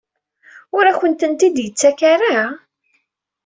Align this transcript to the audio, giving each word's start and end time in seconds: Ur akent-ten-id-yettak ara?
Ur 0.77 0.83
akent-ten-id-yettak 0.85 1.99
ara? 2.13 2.39